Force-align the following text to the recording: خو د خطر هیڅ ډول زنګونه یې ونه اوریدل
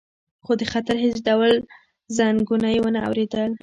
خو 0.45 0.51
د 0.59 0.61
خطر 0.71 0.95
هیڅ 1.05 1.17
ډول 1.27 1.53
زنګونه 2.17 2.67
یې 2.73 2.79
ونه 2.81 2.99
اوریدل 3.07 3.51